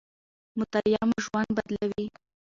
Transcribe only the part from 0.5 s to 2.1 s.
مطالعه مو ژوند بدلوي.